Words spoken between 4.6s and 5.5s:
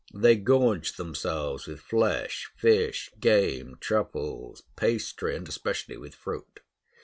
pastry, and